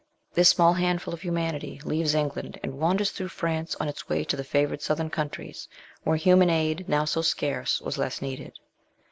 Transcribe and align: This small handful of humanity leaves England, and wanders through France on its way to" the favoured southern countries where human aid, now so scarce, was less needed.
This 0.33 0.49
small 0.49 0.73
handful 0.73 1.13
of 1.13 1.21
humanity 1.21 1.79
leaves 1.85 2.15
England, 2.15 2.59
and 2.63 2.79
wanders 2.79 3.11
through 3.11 3.27
France 3.27 3.75
on 3.79 3.87
its 3.87 4.09
way 4.09 4.23
to" 4.23 4.35
the 4.35 4.43
favoured 4.43 4.81
southern 4.81 5.11
countries 5.11 5.67
where 6.03 6.17
human 6.17 6.49
aid, 6.49 6.89
now 6.89 7.05
so 7.05 7.21
scarce, 7.21 7.79
was 7.79 7.99
less 7.99 8.19
needed. 8.19 8.57